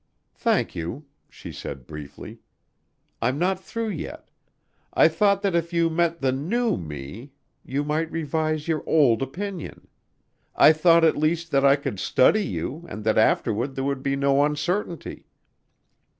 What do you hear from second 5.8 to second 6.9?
met the new